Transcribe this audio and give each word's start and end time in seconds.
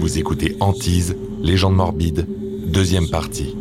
Vous 0.00 0.18
écoutez 0.18 0.56
Antise, 0.58 1.16
légende 1.40 1.76
morbide, 1.76 2.26
deuxième 2.66 3.08
partie. 3.08 3.54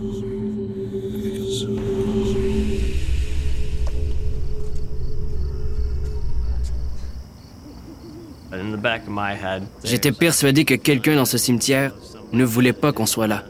J'étais 9.83 10.11
persuadé 10.11 10.65
que 10.65 10.73
quelqu'un 10.73 11.15
dans 11.15 11.25
ce 11.25 11.37
cimetière 11.37 11.93
ne 12.31 12.43
voulait 12.43 12.73
pas 12.73 12.93
qu'on 12.93 13.05
soit 13.05 13.27
là. 13.27 13.43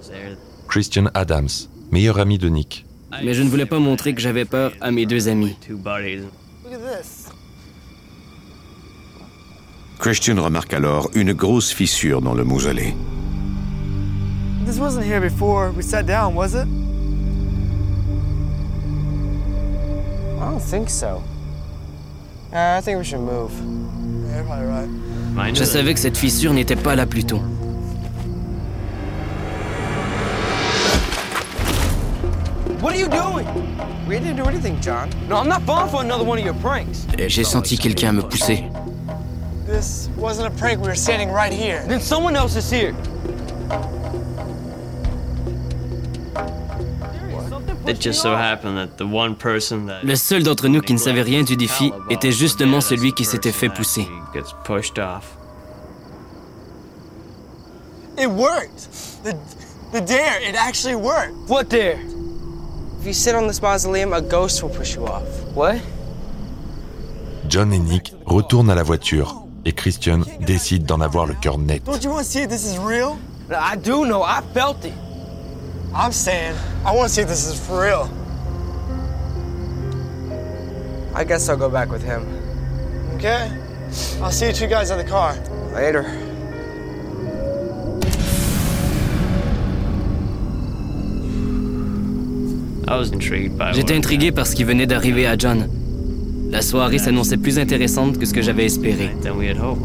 Christian 0.68 1.05
Adams, 1.14 1.50
meilleur 1.91 2.20
ami 2.20 2.38
de 2.38 2.50
Nick. 2.50 2.86
Mais 3.23 3.34
je 3.34 3.44
ne 3.44 3.50
voulais 3.50 3.66
pas 3.66 3.80
montrer 3.80 4.14
que 4.14 4.21
j'avais 4.21 4.46
peur 4.46 4.73
à 4.82 4.91
mes 4.91 5.05
deux 5.05 5.30
amis. 5.30 5.55
Christian 10.04 10.35
remarque 10.35 10.73
alors 10.73 11.09
une 11.13 11.31
grosse 11.31 11.71
fissure 11.71 12.21
dans 12.21 12.33
le 12.33 12.43
mausolée. 12.43 12.93
This 14.65 14.78
wasn't 14.78 15.05
here 15.05 15.21
before 15.21 15.71
we 15.71 15.82
sat 15.82 16.05
down, 16.05 16.36
was 16.36 16.55
it? 16.55 16.68
I 20.42 20.45
don't 20.45 20.59
think 20.59 20.89
so. 20.89 21.23
Uh, 22.51 22.78
I 22.78 22.81
think 22.81 22.97
we 22.97 23.05
should 23.05 23.21
move. 23.21 23.54
Yeah, 24.28 24.43
probably 24.43 24.65
right. 25.37 25.55
Je 25.55 25.64
savais 25.64 25.93
que 25.93 26.01
cette 26.01 26.17
fissure 26.17 26.51
n'était 26.51 26.75
pas 26.75 26.95
là 26.95 27.06
plus 27.06 27.23
tôt. 27.23 27.39
What 32.81 32.94
are 32.94 33.00
you 33.00 33.08
doing? 33.08 33.47
We 34.06 34.20
didn't 34.20 34.36
do 34.36 34.44
anything, 34.50 34.81
John. 34.81 35.09
No, 35.30 35.38
I'm 35.38 35.47
not 35.47 35.61
falling 35.61 35.89
for 35.89 36.02
another 36.02 36.25
one 36.25 36.38
of 36.39 36.44
your 36.44 36.56
pranks. 36.56 37.08
Et 37.17 37.30
J'ai 37.30 37.45
senti 37.45 37.78
quelqu'un 37.78 38.11
me 38.11 38.22
pousser. 38.22 38.66
This 39.73 40.08
wasn't 40.17 40.53
a 40.53 40.55
prank. 40.55 40.80
We 40.81 40.88
were 40.88 40.94
standing 40.94 41.31
right 41.31 41.52
here. 41.52 41.83
Then 41.88 42.00
someone 42.00 42.36
else 42.36 42.55
is 42.55 42.69
here. 42.69 42.95
It 47.88 48.00
just 48.00 48.22
so 48.22 48.36
happened 48.36 48.78
that 48.78 49.00
the 49.00 49.08
one 49.08 49.36
person 49.36 49.88
that 49.88 50.03
Le 50.03 50.16
seul 50.16 50.44
d'entre 50.44 50.67
nous 50.67 50.81
qui 50.81 50.94
ne 50.94 51.00
savait 51.00 51.23
rien 51.23 51.42
du 51.42 51.58
défi 51.58 51.92
était 52.11 52.31
justement 52.31 52.81
celui 52.81 53.14
qui 53.14 53.25
s'était 53.25 53.52
fait 53.52 53.70
pousser. 53.70 54.08
gets 54.31 54.53
pushed 54.64 55.00
off. 55.00 55.36
It 58.16 58.30
worked. 58.30 58.88
The 59.23 59.36
the 59.92 60.02
dare. 60.02 60.39
It 60.39 60.55
actually 60.55 60.95
worked. 60.95 61.50
What 61.50 61.72
there? 61.72 62.00
If 63.00 63.08
you 63.08 63.14
sit 63.14 63.33
on 63.33 63.48
this 63.48 63.59
mausoleum, 63.59 64.14
a 64.14 64.22
ghost 64.22 64.61
will 64.61 64.70
push 64.70 64.95
you 64.95 65.08
off. 65.08 65.26
What? 65.55 65.81
John 67.48 67.73
et 67.73 67.80
Nick 67.80 68.14
retournent 68.28 68.70
à 68.70 68.76
la 68.76 68.83
voiture 68.83 69.42
et 69.66 69.72
Christian 69.72 70.22
décide 70.42 70.86
d'en 70.86 71.02
avoir 71.02 71.25
le 71.25 71.33
cœur 71.33 71.58
net. 71.58 71.83
Don't 71.86 72.03
you 72.03 72.09
want 72.09 72.19
to 72.19 72.25
see 72.25 72.42
if 72.42 72.50
this 72.50 72.66
is 72.66 72.78
real? 72.78 73.17
I 73.50 73.75
do 73.75 74.05
know. 74.05 74.23
I 74.23 74.42
felt 74.53 74.83
it. 74.86 74.94
I'm 75.95 76.11
saying 76.11 76.55
I 76.86 76.94
want 76.95 77.08
to 77.08 77.14
see 77.14 77.22
if 77.22 77.28
this 77.28 77.47
is 77.47 77.59
for 77.59 77.83
real. 77.83 78.09
I 81.16 81.23
guess 81.23 81.47
I'll 81.47 81.58
go 81.58 81.70
back 81.70 81.92
with 81.92 82.03
him. 82.03 82.25
Okay? 83.16 83.52
I'll 84.22 84.31
see 84.31 84.47
you 84.47 84.53
two 84.53 84.67
guys 84.67 84.89
in 84.89 84.97
the 84.97 85.03
car. 85.03 85.36
Later. 85.73 86.05
I 92.88 92.98
was 92.98 93.11
intrigued 93.11 93.58
by 93.58 93.72
J'étais 93.73 93.95
intrigué 93.95 94.31
par 94.31 94.45
ce 94.45 94.55
qui 94.55 94.64
venait 94.64 94.88
d'arriver 94.88 95.25
à 95.25 95.38
John. 95.38 95.67
La 96.54 96.62
soirée 96.62 97.00
s'annonçait 97.00 97.38
plus 97.38 97.58
intéressante 97.58 98.20
que 98.20 98.28
ce 98.28 98.32
que 98.32 98.44
j'avais 98.44 98.66
espéré. 98.66 99.09
than 99.23 99.36
we 99.40 99.50
had 99.50 99.58
hoped. 99.58 99.82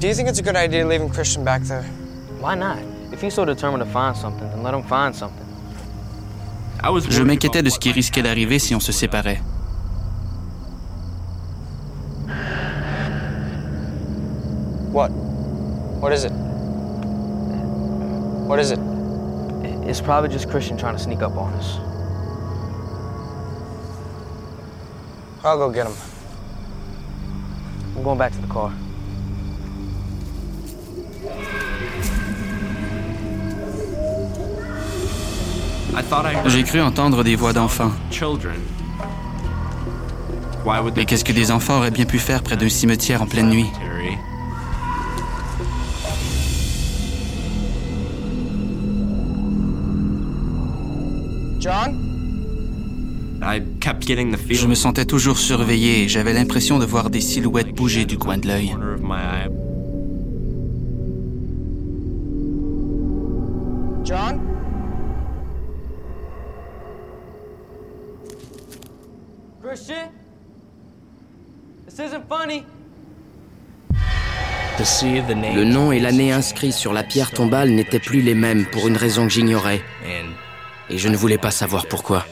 Do 0.00 0.08
you 0.08 0.14
think 0.14 0.28
it's 0.28 0.40
a 0.40 0.42
good 0.42 0.56
idea 0.56 0.84
leaving 0.84 1.08
Christian 1.08 1.44
back 1.44 1.62
there? 1.62 1.84
Why 2.40 2.56
not? 2.56 2.78
If 3.12 3.22
he's 3.22 3.32
so 3.32 3.44
determined 3.44 3.84
to 3.84 3.88
find 3.88 4.16
something, 4.16 4.48
then 4.50 4.64
let 4.64 4.74
him 4.74 4.82
find 4.82 5.14
something. 5.14 5.46
Je 7.08 7.22
m'inquiétais 7.22 7.62
de 7.62 7.70
ce 7.70 7.78
qui 7.78 7.92
risquait 7.92 8.22
d'arriver 8.22 8.58
si 8.58 8.74
on 8.74 8.80
se 8.80 8.90
séparait. 8.90 9.40
What? 14.90 15.12
What 16.00 16.12
is 16.12 16.24
it? 16.24 16.32
What 18.48 18.58
is 18.58 18.72
it? 18.72 18.80
It's 19.86 20.00
probably 20.00 20.30
just 20.30 20.50
Christian 20.50 20.76
trying 20.76 20.96
to 20.96 21.00
sneak 21.00 21.22
up 21.22 21.36
on 21.36 21.52
us. 21.54 21.78
I'll 25.42 25.56
go 25.56 25.70
get 25.70 25.86
him. 25.86 25.94
I'm 27.96 28.02
going 28.02 28.18
back 28.18 28.32
to 28.32 28.38
the 28.40 28.46
car. 28.46 28.72
J'ai 36.46 36.62
cru 36.62 36.80
entendre 36.80 37.24
des 37.24 37.36
voix 37.36 37.52
d'enfants. 37.52 37.92
Mais 40.96 41.04
qu'est-ce 41.04 41.24
que 41.24 41.32
des 41.32 41.50
enfants 41.50 41.78
auraient 41.78 41.90
bien 41.90 42.04
pu 42.04 42.18
faire 42.18 42.42
près 42.42 42.56
d'un 42.56 42.68
cimetière 42.68 43.22
en 43.22 43.26
pleine 43.26 43.48
nuit? 43.48 43.66
John? 51.58 52.09
Je 53.40 54.66
me 54.66 54.74
sentais 54.74 55.06
toujours 55.06 55.38
surveillé 55.38 56.04
et 56.04 56.08
j'avais 56.08 56.32
l'impression 56.32 56.78
de 56.78 56.84
voir 56.84 57.10
des 57.10 57.20
silhouettes 57.20 57.74
bouger 57.74 58.04
du 58.04 58.18
coin 58.18 58.38
de 58.38 58.46
l'œil. 58.46 58.74
John? 64.04 64.40
Christian? 69.62 70.10
This 71.86 71.98
isn't 71.98 72.24
funny. 72.28 72.64
Le 74.80 75.64
nom 75.64 75.92
et 75.92 76.00
l'année 76.00 76.32
inscrits 76.32 76.72
sur 76.72 76.94
la 76.94 77.02
pierre 77.02 77.32
tombale 77.32 77.68
n'étaient 77.70 77.98
plus 77.98 78.22
les 78.22 78.34
mêmes 78.34 78.64
pour 78.64 78.88
une 78.88 78.96
raison 78.96 79.24
que 79.24 79.32
j'ignorais. 79.32 79.82
Et 80.88 80.96
je 80.96 81.08
ne 81.08 81.16
voulais 81.16 81.36
pas 81.36 81.50
savoir 81.50 81.86
pourquoi. 81.86 82.24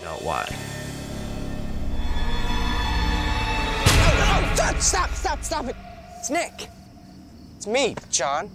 Stop, 4.81 5.11
stop, 5.13 5.39
stop, 5.43 5.69
it. 5.69 5.75
It's 6.19 6.31
Nick. 6.31 6.69
It's 7.57 7.67
me, 7.67 7.97
John. 8.13 8.49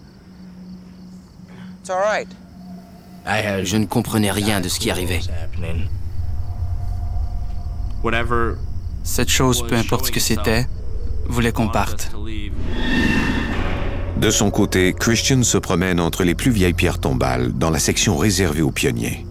It's 1.80 1.90
all 1.90 2.00
right. 2.00 2.28
Je 3.64 3.76
ne 3.76 3.84
comprenais 3.84 4.30
rien 4.30 4.60
de 4.60 4.68
ce 4.68 4.78
qui 4.78 4.90
arrivait. 4.90 5.20
Cette 9.02 9.28
chose, 9.28 9.66
peu 9.66 9.76
importe 9.76 10.06
ce 10.06 10.12
que 10.12 10.20
c'était, 10.20 10.66
voulait 11.26 11.52
qu'on 11.52 11.68
parte. 11.68 12.10
De 14.16 14.30
son 14.30 14.50
côté, 14.50 14.94
Christian 14.98 15.42
se 15.42 15.58
promène 15.58 16.00
entre 16.00 16.24
les 16.24 16.34
plus 16.34 16.50
vieilles 16.50 16.72
pierres 16.72 17.00
tombales 17.00 17.52
dans 17.52 17.70
la 17.70 17.78
section 17.78 18.16
réservée 18.16 18.62
aux 18.62 18.70
pionniers. 18.70 19.26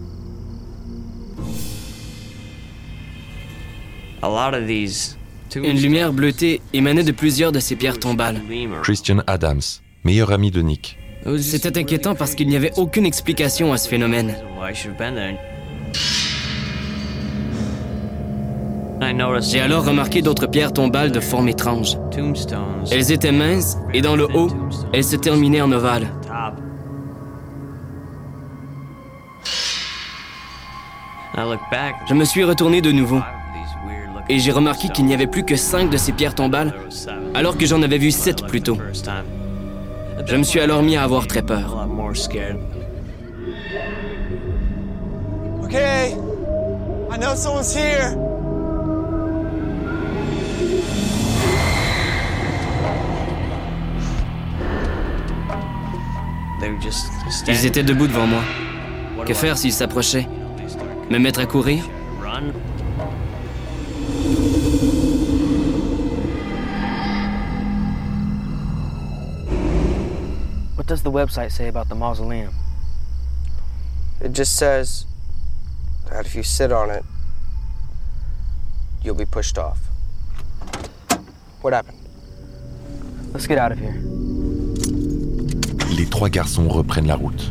A 4.22 4.28
lot 4.28 4.54
of 4.54 4.66
these 4.66 5.16
Une 5.56 5.80
lumière 5.80 6.12
bleutée 6.12 6.60
émanait 6.72 7.04
de 7.04 7.12
plusieurs 7.12 7.52
de 7.52 7.60
ces 7.60 7.76
pierres 7.76 7.98
tombales. 7.98 8.40
Christian 8.82 9.18
Adams, 9.26 9.60
meilleur 10.04 10.32
ami 10.32 10.50
de 10.50 10.60
Nick. 10.60 10.98
C'était 11.38 11.78
inquiétant 11.78 12.14
parce 12.14 12.34
qu'il 12.34 12.48
n'y 12.48 12.56
avait 12.56 12.72
aucune 12.76 13.06
explication 13.06 13.72
à 13.72 13.78
ce 13.78 13.88
phénomène. 13.88 14.34
J'ai 19.40 19.60
alors 19.60 19.84
remarqué 19.84 20.22
d'autres 20.22 20.46
pierres 20.46 20.72
tombales 20.72 21.12
de 21.12 21.20
forme 21.20 21.48
étrange. 21.48 21.98
Elles 22.90 23.12
étaient 23.12 23.32
minces 23.32 23.76
et 23.92 24.00
dans 24.00 24.16
le 24.16 24.24
haut, 24.34 24.50
elles 24.92 25.04
se 25.04 25.16
terminaient 25.16 25.60
en 25.60 25.72
ovale. 25.72 26.08
Je 32.08 32.14
me 32.14 32.24
suis 32.24 32.44
retourné 32.44 32.80
de 32.80 32.92
nouveau 32.92 33.20
et 34.28 34.38
j'ai 34.38 34.52
remarqué 34.52 34.88
qu'il 34.88 35.04
n'y 35.06 35.14
avait 35.14 35.26
plus 35.26 35.44
que 35.44 35.56
cinq 35.56 35.90
de 35.90 35.96
ces 35.96 36.12
pierres 36.12 36.34
tombales, 36.34 36.74
alors 37.34 37.56
que 37.58 37.66
j'en 37.66 37.82
avais 37.82 37.98
vu 37.98 38.10
sept 38.10 38.46
plus 38.46 38.62
tôt. 38.62 38.78
Je 40.26 40.36
me 40.36 40.42
suis 40.42 40.60
alors 40.60 40.82
mis 40.82 40.96
à 40.96 41.02
avoir 41.02 41.26
très 41.26 41.42
peur. 41.42 41.88
I 47.14 47.16
know 47.16 47.36
someone's 47.36 47.72
here. 47.72 48.16
Ils 57.46 57.66
étaient 57.66 57.82
debout 57.82 58.08
devant 58.08 58.26
moi. 58.26 58.40
Que 59.26 59.34
faire 59.34 59.56
s'ils 59.56 59.72
s'approchaient? 59.72 60.26
Me 61.10 61.18
mettre 61.18 61.40
à 61.40 61.46
courir? 61.46 61.84
What 70.76 70.86
does 70.88 71.02
the 71.02 71.10
website 71.10 71.50
say 71.50 71.68
about 71.68 71.88
the 71.88 71.94
mausoleum? 71.94 72.52
It 74.20 74.32
just 74.32 74.56
says 74.56 75.06
that 76.10 76.26
if 76.26 76.34
you 76.34 76.42
sit 76.42 76.72
on 76.72 76.90
it, 76.90 77.04
you'll 79.02 79.14
be 79.14 79.24
pushed 79.24 79.56
off. 79.58 79.78
What 81.62 81.72
happened? 81.72 81.98
Let's 83.32 83.46
get 83.46 83.58
out 83.58 83.72
of 83.72 83.78
here. 83.78 83.94
Les 85.96 86.06
trois 86.06 86.28
garçons 86.28 86.68
reprennent 86.68 87.06
la 87.06 87.16
route. 87.16 87.50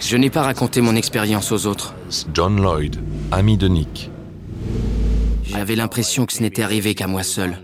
Je 0.00 0.16
n'ai 0.16 0.30
pas 0.30 0.42
raconté 0.42 0.80
mon 0.80 0.96
expérience 0.96 1.52
aux 1.52 1.66
autres. 1.66 1.94
John 2.34 2.60
Lloyd, 2.60 2.96
ami 3.30 3.56
de 3.56 3.68
Nick. 3.68 4.10
J'avais 5.44 5.76
l'impression 5.76 6.26
que 6.26 6.32
ce 6.32 6.42
n'était 6.42 6.62
arrivé 6.62 6.94
qu'à 6.94 7.06
moi 7.06 7.22
seul. 7.22 7.56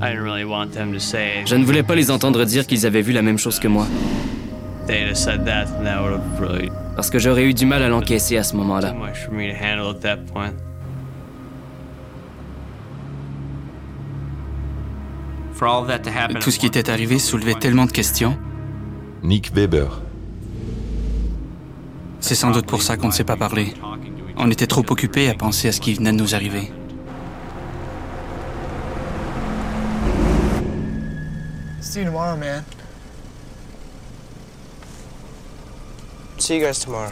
Je 0.00 1.54
ne 1.54 1.64
voulais 1.64 1.82
pas 1.82 1.94
les 1.94 2.10
entendre 2.10 2.44
dire 2.44 2.66
qu'ils 2.66 2.84
avaient 2.84 3.00
vu 3.00 3.12
la 3.12 3.22
même 3.22 3.38
chose 3.38 3.58
que 3.58 3.68
moi, 3.68 3.86
parce 6.94 7.10
que 7.10 7.18
j'aurais 7.18 7.44
eu 7.44 7.54
du 7.54 7.66
mal 7.66 7.82
à 7.82 7.88
l'encaisser 7.88 8.36
à 8.36 8.42
ce 8.42 8.56
moment-là. 8.56 8.94
Tout 16.40 16.50
ce 16.50 16.58
qui 16.58 16.66
était 16.66 16.90
arrivé 16.90 17.18
soulevait 17.18 17.54
tellement 17.54 17.86
de 17.86 17.92
questions. 17.92 18.36
Nick 19.22 19.52
Weber. 19.54 20.02
C'est 22.20 22.34
sans 22.34 22.50
doute 22.50 22.66
pour 22.66 22.82
ça 22.82 22.96
qu'on 22.96 23.08
ne 23.08 23.12
s'est 23.12 23.24
pas 23.24 23.36
parlé. 23.36 23.74
On 24.36 24.50
était 24.50 24.66
trop 24.66 24.84
occupés 24.88 25.30
à 25.30 25.34
penser 25.34 25.68
à 25.68 25.72
ce 25.72 25.80
qui 25.80 25.94
venait 25.94 26.12
de 26.12 26.16
nous 26.16 26.34
arriver. 26.34 26.70
See 31.80 32.00
you 32.00 32.06
tomorrow, 32.06 32.36
man. 32.36 32.64
See 36.38 36.56
you 36.56 36.60
guys 36.60 36.80
tomorrow. 36.80 37.10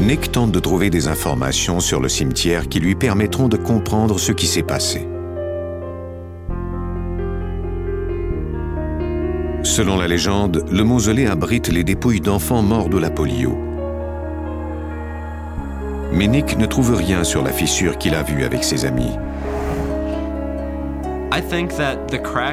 Nick 0.00 0.32
tente 0.32 0.50
de 0.50 0.60
trouver 0.60 0.88
des 0.88 1.08
informations 1.08 1.78
sur 1.78 2.00
le 2.00 2.08
cimetière 2.08 2.68
qui 2.68 2.80
lui 2.80 2.94
permettront 2.94 3.48
de 3.48 3.58
comprendre 3.58 4.18
ce 4.18 4.32
qui 4.32 4.46
s'est 4.46 4.62
passé. 4.62 5.06
Selon 9.62 9.98
la 9.98 10.08
légende, 10.08 10.64
le 10.70 10.84
mausolée 10.84 11.26
abrite 11.26 11.68
les 11.68 11.84
dépouilles 11.84 12.22
d'enfants 12.22 12.62
morts 12.62 12.88
de 12.88 12.96
la 12.96 13.10
polio. 13.10 13.58
Mais 16.12 16.26
Nick 16.26 16.56
ne 16.56 16.64
trouve 16.64 16.94
rien 16.94 17.22
sur 17.22 17.42
la 17.42 17.52
fissure 17.52 17.98
qu'il 17.98 18.14
a 18.14 18.22
vue 18.22 18.42
avec 18.44 18.64
ses 18.64 18.86
amis. 18.86 19.12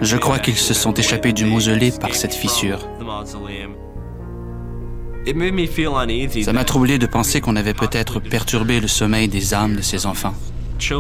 Je 0.02 0.18
crois 0.18 0.40
qu'ils 0.40 0.58
se 0.58 0.74
sont 0.74 0.94
échappés 0.94 1.32
du 1.32 1.46
mausolée 1.46 1.92
par 1.92 2.14
cette 2.14 2.34
fissure. 2.34 2.80
Ça 6.44 6.53
m'a 6.53 6.63
troublé 6.63 6.97
de 6.97 7.06
penser 7.06 7.41
qu'on 7.41 7.56
avait 7.56 7.74
peut-être 7.74 8.19
perturbé 8.19 8.79
le 8.79 8.88
sommeil 8.88 9.27
des 9.27 9.53
âmes 9.53 9.75
de 9.75 9.81
ces 9.81 10.06
enfants. 10.06 10.33
Je 10.79 10.95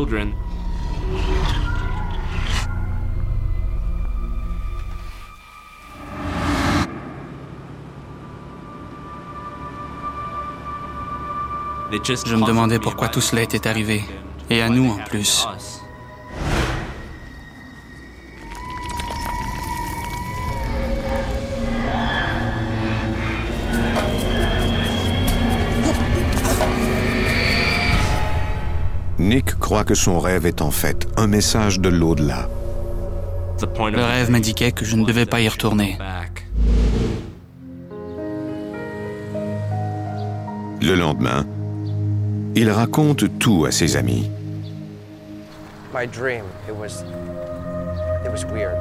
me 12.35 12.45
demandais 12.45 12.79
pourquoi 12.79 13.07
tout 13.07 13.21
cela 13.21 13.41
était 13.41 13.67
arrivé. 13.67 14.03
Et 14.49 14.61
à 14.61 14.69
nous 14.69 14.91
en 14.91 14.97
plus. 15.05 15.47
Nick 29.27 29.59
croit 29.59 29.83
que 29.83 29.93
son 29.93 30.21
rêve 30.21 30.45
est 30.45 30.61
en 30.61 30.71
fait 30.71 31.05
un 31.17 31.27
message 31.27 31.81
de 31.81 31.89
l'au-delà. 31.89 32.47
Le 33.61 34.01
rêve 34.01 34.31
m'indiquait 34.31 34.71
que 34.71 34.85
je 34.85 34.95
ne 34.95 35.03
devais 35.03 35.25
pas 35.25 35.41
y 35.41 35.49
retourner. 35.49 35.97
Le 40.81 40.95
lendemain, 40.95 41.45
il 42.55 42.71
raconte 42.71 43.37
tout 43.37 43.65
à 43.65 43.71
ses 43.71 43.97
amis. 43.97 44.31
My 45.93 46.07
dream, 46.07 46.45
it 46.69 46.75
was. 46.75 47.03
It 48.23 48.31
was 48.31 48.45
weird. 48.45 48.77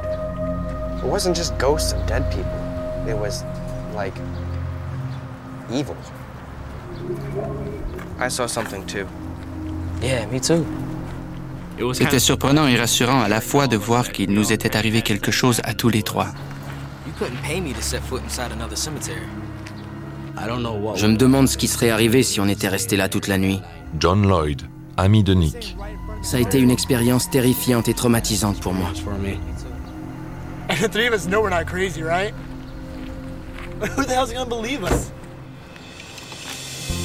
It 1.03 1.09
wasn't 1.09 1.35
just 1.35 1.57
ghosts 1.57 1.91
of 1.91 2.05
dead 2.05 2.23
people, 2.31 3.05
it 3.05 3.17
was 3.17 3.43
like. 3.93 4.13
evil. 5.69 5.97
I 8.19 8.29
saw 8.29 8.45
something 8.47 8.85
too. 8.85 9.07
Yeah, 10.01 10.25
me 10.31 10.39
too. 10.39 10.65
C'était 11.93 12.19
surprenant 12.19 12.67
et 12.67 12.75
rassurant 12.75 13.21
à 13.21 13.27
la 13.27 13.41
fois 13.41 13.67
de 13.67 13.77
voir 13.77 14.11
qu'il 14.11 14.31
nous 14.31 14.51
était 14.51 14.75
arrivé 14.75 15.01
quelque 15.01 15.31
chose 15.31 15.61
à 15.63 15.73
tous 15.73 15.89
les 15.89 16.01
trois. 16.01 16.27
Je 20.95 21.07
me 21.07 21.15
demande 21.15 21.47
ce 21.47 21.57
qui 21.57 21.67
serait 21.67 21.89
arrivé 21.89 22.23
si 22.23 22.39
on 22.39 22.47
était 22.47 22.67
resté 22.67 22.97
là 22.97 23.09
toute 23.09 23.27
la 23.27 23.37
nuit. 23.37 23.61
John 23.99 24.27
Lloyd, 24.27 24.63
ami 24.97 25.23
de 25.23 25.33
Nick. 25.33 25.77
Ça 26.21 26.37
a 26.37 26.39
été 26.39 26.59
une 26.59 26.71
expérience 26.71 27.29
terrifiante 27.29 27.87
et 27.87 27.93
traumatisante 27.93 28.59
pour 28.59 28.73
moi. 28.73 28.91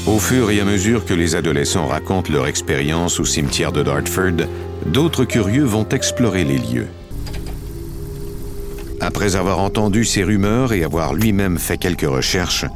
Au 0.06 0.18
fur 0.18 0.50
et 0.50 0.60
à 0.60 0.64
mesure 0.64 1.04
que 1.04 1.14
les 1.14 1.36
adolescents 1.36 1.86
racontent 1.86 2.32
leur 2.32 2.46
expérience 2.46 3.20
au 3.20 3.24
cimetière 3.24 3.72
de 3.72 3.82
Dartford, 3.82 4.46
d'autres 4.86 5.24
curieux 5.24 5.64
vont 5.64 5.88
explorer 5.88 6.44
les 6.44 6.58
lieux. 6.58 6.88
Après 9.00 9.36
avoir 9.36 9.60
entendu 9.60 10.04
ces 10.04 10.22
rumeurs 10.22 10.72
et 10.72 10.84
avoir 10.84 11.14
lui-même 11.14 11.58
fait 11.58 11.78
quelques 11.78 12.08
recherches, 12.08 12.66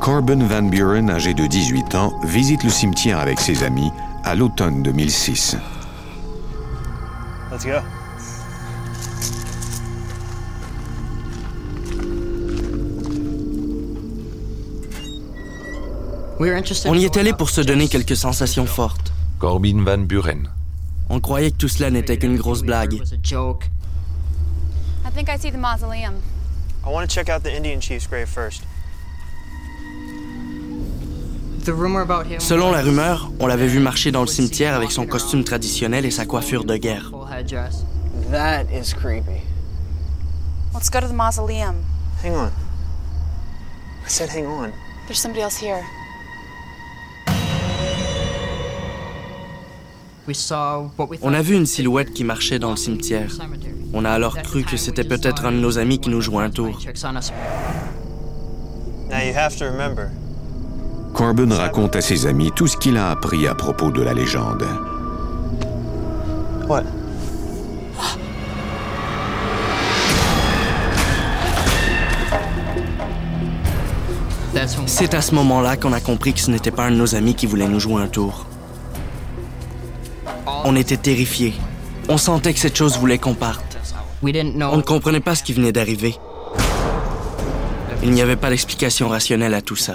Corbin 0.00 0.44
Van 0.46 0.62
Buren, 0.62 1.10
âgé 1.10 1.34
de 1.34 1.46
18 1.46 1.94
ans, 1.94 2.12
visite 2.24 2.62
le 2.64 2.70
cimetière 2.70 3.18
avec 3.18 3.40
ses 3.40 3.62
amis 3.62 3.90
à 4.24 4.34
l'automne 4.34 4.82
2006. 4.82 5.56
Let's 7.50 7.64
go. 7.64 7.80
On 16.38 16.94
y 16.94 17.04
est 17.04 17.16
allé 17.16 17.32
pour 17.32 17.50
se 17.50 17.60
donner 17.60 17.88
quelques 17.88 18.16
sensations 18.16 18.66
fortes. 18.66 19.12
Corbin 19.38 19.82
Van 19.84 19.98
Buren. 19.98 20.48
On 21.08 21.20
croyait 21.20 21.50
que 21.50 21.56
tout 21.56 21.68
cela 21.68 21.90
n'était 21.90 22.18
qu'une 22.18 22.36
grosse 22.36 22.62
blague. 22.62 22.94
I 22.94 23.00
think 25.14 25.28
I 25.28 25.38
see 25.38 25.50
the 25.50 25.56
mausoleum. 25.56 26.14
I 26.84 26.90
want 26.90 27.02
to 27.02 27.08
check 27.08 27.28
out 27.28 27.42
the 27.42 27.54
Indian 27.54 27.80
chief's 27.80 28.06
grave 28.06 28.28
first. 28.28 28.62
Selon 32.38 32.70
la 32.70 32.80
rumeur, 32.80 33.32
on 33.40 33.48
l'avait 33.48 33.66
vu 33.66 33.80
marcher 33.80 34.12
dans 34.12 34.20
le 34.20 34.28
cimetière 34.28 34.74
avec 34.74 34.92
son 34.92 35.04
costume 35.04 35.42
traditionnel 35.42 36.04
et 36.04 36.12
sa 36.12 36.24
coiffure 36.24 36.64
de 36.64 36.76
guerre. 36.76 37.10
That 38.30 38.66
is 38.72 38.94
creepy. 38.94 39.42
Let's 40.72 40.90
go 40.90 41.00
to 41.00 41.08
the 41.08 41.14
mausoleum. 41.14 41.76
Hang 42.22 42.34
on. 42.34 42.50
I 44.04 44.08
said 44.08 44.28
hang 44.28 44.46
on. 44.46 44.72
There's 45.06 45.18
somebody 45.18 45.42
else 45.42 45.56
here. 45.56 45.82
On 51.22 51.34
a 51.34 51.42
vu 51.42 51.54
une 51.54 51.66
silhouette 51.66 52.12
qui 52.12 52.24
marchait 52.24 52.58
dans 52.58 52.70
le 52.70 52.76
cimetière. 52.76 53.30
On 53.92 54.04
a 54.04 54.10
alors 54.10 54.36
cru 54.42 54.64
que 54.64 54.76
c'était 54.76 55.04
peut-être 55.04 55.44
un 55.44 55.52
de 55.52 55.58
nos 55.58 55.78
amis 55.78 55.98
qui 55.98 56.10
nous 56.10 56.20
jouait 56.20 56.44
un 56.44 56.50
tour. 56.50 56.78
Corbin 61.14 61.54
raconte 61.54 61.96
à 61.96 62.00
ses 62.00 62.26
amis 62.26 62.50
tout 62.54 62.66
ce 62.66 62.76
qu'il 62.76 62.96
a 62.96 63.10
appris 63.10 63.46
à 63.46 63.54
propos 63.54 63.90
de 63.90 64.02
la 64.02 64.12
légende. 64.12 64.66
what? 66.68 66.82
C'est 74.86 75.14
à 75.14 75.20
ce 75.20 75.34
moment-là 75.34 75.76
qu'on 75.76 75.92
a 75.92 76.00
compris 76.00 76.32
que 76.32 76.40
ce 76.40 76.50
n'était 76.50 76.70
pas 76.70 76.84
un 76.84 76.90
de 76.90 76.96
nos 76.96 77.14
amis 77.14 77.34
qui 77.34 77.46
voulait 77.46 77.68
nous 77.68 77.78
jouer 77.78 78.02
un 78.02 78.08
tour. 78.08 78.46
On 80.68 80.74
était 80.74 80.96
terrifiés. 80.96 81.54
On 82.08 82.18
sentait 82.18 82.52
que 82.52 82.58
cette 82.58 82.76
chose 82.76 82.98
voulait 82.98 83.18
qu'on 83.18 83.34
parte. 83.34 83.78
On 84.20 84.76
ne 84.76 84.82
comprenait 84.82 85.20
pas 85.20 85.36
ce 85.36 85.44
qui 85.44 85.52
venait 85.52 85.70
d'arriver. 85.70 86.16
Il 88.02 88.10
n'y 88.10 88.20
avait 88.20 88.34
pas 88.34 88.50
d'explication 88.50 89.08
rationnelle 89.08 89.54
à 89.54 89.62
tout 89.62 89.76
ça. 89.76 89.94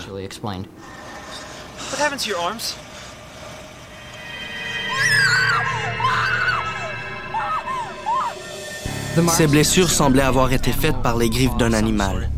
Ses 9.27 9.47
blessures 9.47 9.89
semblaient 9.89 10.21
avoir 10.21 10.53
été 10.53 10.71
faites 10.71 11.01
par 11.03 11.17
les 11.17 11.29
griffes 11.29 11.57
d'un 11.57 11.73
animal. 11.73 12.29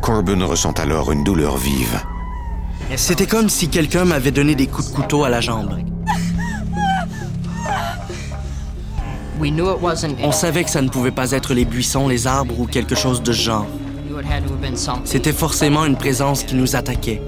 Corbin 0.00 0.44
ressent 0.44 0.74
alors 0.74 1.10
une 1.10 1.24
douleur 1.24 1.56
vive. 1.56 2.00
C'était 2.94 3.26
comme 3.26 3.48
si 3.48 3.68
quelqu'un 3.68 4.04
m'avait 4.04 4.30
donné 4.30 4.54
des 4.54 4.68
coups 4.68 4.90
de 4.90 4.94
couteau 4.94 5.24
à 5.24 5.28
la 5.28 5.40
jambe. 5.40 5.91
On 10.22 10.32
savait 10.32 10.64
que 10.64 10.70
ça 10.70 10.82
ne 10.82 10.88
pouvait 10.88 11.10
pas 11.10 11.32
être 11.32 11.54
les 11.54 11.64
buissons, 11.64 12.08
les 12.08 12.26
arbres 12.26 12.60
ou 12.60 12.66
quelque 12.66 12.94
chose 12.94 13.22
de 13.22 13.32
ce 13.32 13.42
genre. 13.42 13.66
C'était 15.04 15.32
forcément 15.32 15.84
une 15.84 15.96
présence 15.96 16.44
qui 16.44 16.54
nous 16.54 16.76
attaquait. 16.76 17.22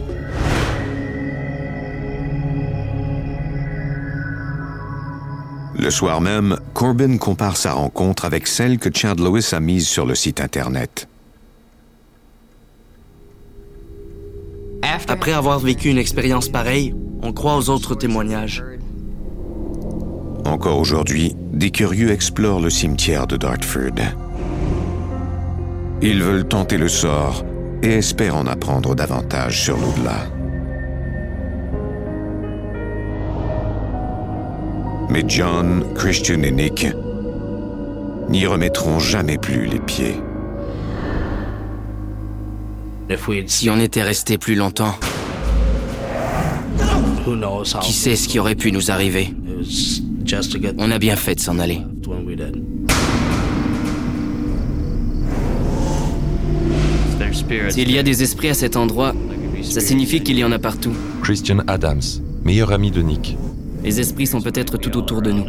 Le 5.77 5.91
soir 5.91 6.21
même, 6.21 6.57
Corbin 6.73 7.19
compare 7.19 7.57
sa 7.57 7.73
rencontre 7.73 8.25
avec 8.25 8.47
celle 8.47 8.79
que 8.79 8.91
Chad 8.95 9.19
Lewis 9.19 9.51
a 9.53 9.61
mise 9.61 9.87
sur 9.87 10.07
le 10.07 10.15
site 10.15 10.41
Internet. 10.41 11.09
Après 15.09 15.33
avoir 15.33 15.59
vécu 15.59 15.91
une 15.91 15.99
expérience 15.99 16.49
pareille, 16.49 16.95
on 17.23 17.33
croit 17.33 17.57
aux 17.57 17.69
autres 17.71 17.95
témoignages. 17.95 18.63
Encore 20.45 20.79
aujourd'hui, 20.79 21.35
des 21.53 21.71
curieux 21.71 22.11
explorent 22.11 22.61
le 22.61 22.71
cimetière 22.71 23.27
de 23.27 23.37
Dartford. 23.37 23.99
Ils 26.03 26.23
veulent 26.23 26.47
tenter 26.47 26.77
le 26.77 26.89
sort 26.89 27.45
et 27.83 27.95
espèrent 27.95 28.37
en 28.37 28.47
apprendre 28.47 28.95
davantage 28.95 29.63
sur 29.63 29.77
l'au-delà. 29.77 30.27
Mais 35.11 35.25
John, 35.27 35.85
Christian 35.95 36.43
et 36.43 36.51
Nick 36.51 36.87
n'y 38.29 38.47
remettront 38.47 38.99
jamais 38.99 39.39
plus 39.39 39.67
les 39.67 39.81
pieds. 39.81 40.17
Si 43.47 43.71
on 43.71 43.79
était 43.79 44.03
resté 44.03 44.39
plus 44.39 44.57
longtemps, 44.57 44.95
qui 47.83 47.93
sait 47.93 48.17
ce 48.17 48.29
qui 48.29 48.39
aurait 48.39 48.55
pu 48.55 48.73
nous 48.73 48.91
arriver? 48.91 49.35
On 50.79 50.91
a 50.91 50.99
bien 50.99 51.17
fait 51.17 51.35
de 51.35 51.41
s'en 51.41 51.59
aller. 51.59 51.81
S'il 57.71 57.91
y 57.91 57.99
a 57.99 58.03
des 58.03 58.23
esprits 58.23 58.49
à 58.49 58.55
cet 58.55 58.77
endroit, 58.77 59.15
ça 59.63 59.81
signifie 59.81 60.23
qu'il 60.23 60.39
y 60.39 60.45
en 60.45 60.53
a 60.53 60.59
partout. 60.59 60.93
Christian 61.23 61.59
Adams, 61.67 62.03
meilleur 62.45 62.73
ami 62.73 62.91
de 62.91 63.03
Nick. 63.03 63.37
Les 63.83 64.01
esprits 64.01 64.27
sont 64.27 64.41
peut-être 64.41 64.79
tout 64.79 64.97
autour 64.97 65.21
de 65.21 65.31
nous. 65.31 65.45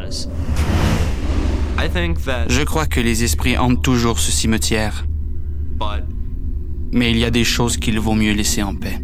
Je 2.48 2.63
crois 2.63 2.86
que 2.86 3.00
les 3.00 3.24
esprits 3.24 3.58
hantent 3.58 3.82
toujours 3.82 4.20
ce 4.20 4.32
cimetière. 4.32 5.05
Mais 6.91 7.12
il 7.12 7.17
y 7.17 7.25
a 7.25 7.32
des 7.32 7.44
choses 7.44 7.77
qu'il 7.77 8.00
vaut 8.00 8.13
mieux 8.13 8.34
laisser 8.34 8.63
en 8.63 8.75
paix. 8.75 9.00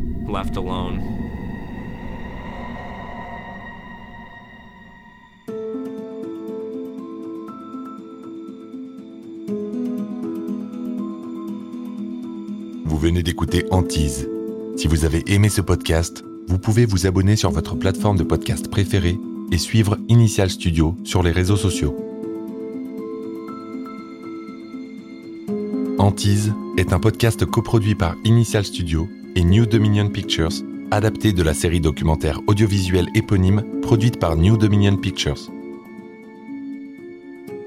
Venez 13.11 13.23
d'écouter 13.23 13.65
Antise. 13.71 14.29
Si 14.77 14.87
vous 14.87 15.03
avez 15.03 15.21
aimé 15.27 15.49
ce 15.49 15.59
podcast, 15.59 16.23
vous 16.47 16.57
pouvez 16.57 16.85
vous 16.85 17.07
abonner 17.07 17.35
sur 17.35 17.51
votre 17.51 17.75
plateforme 17.75 18.15
de 18.15 18.23
podcast 18.23 18.71
préférée 18.71 19.17
et 19.51 19.57
suivre 19.57 19.97
Initial 20.07 20.49
Studio 20.49 20.95
sur 21.03 21.21
les 21.21 21.31
réseaux 21.31 21.57
sociaux. 21.57 21.93
Antise 25.99 26.53
est 26.77 26.93
un 26.93 27.01
podcast 27.01 27.43
coproduit 27.43 27.95
par 27.95 28.15
Initial 28.23 28.63
Studio 28.63 29.09
et 29.35 29.43
New 29.43 29.65
Dominion 29.65 30.07
Pictures, 30.07 30.63
adapté 30.89 31.33
de 31.33 31.43
la 31.43 31.53
série 31.53 31.81
documentaire 31.81 32.39
audiovisuelle 32.47 33.09
éponyme 33.13 33.81
produite 33.81 34.21
par 34.21 34.37
New 34.37 34.55
Dominion 34.55 34.95
Pictures. 34.95 35.51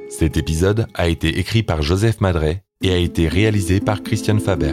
Cet 0.08 0.38
épisode 0.38 0.86
a 0.94 1.06
été 1.06 1.38
écrit 1.38 1.62
par 1.62 1.82
Joseph 1.82 2.22
Madret 2.22 2.64
et 2.80 2.92
a 2.92 2.96
été 2.96 3.28
réalisé 3.28 3.80
par 3.80 4.02
Christian 4.02 4.38
Faber. 4.38 4.72